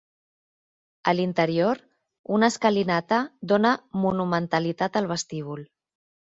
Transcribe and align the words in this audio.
A 1.11 1.11
l'interior, 1.17 1.81
una 2.37 2.49
escalinata 2.53 3.19
dóna 3.53 3.75
monumentalitat 4.07 4.99
al 5.03 5.11
vestíbul. 5.15 5.63